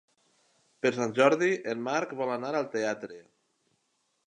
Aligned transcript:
Per 0.85 0.91
Sant 0.95 1.13
Jordi 1.19 1.51
en 1.75 1.85
Marc 1.89 2.17
vol 2.23 2.33
anar 2.39 2.51
al 2.63 2.69
teatre. 2.79 3.21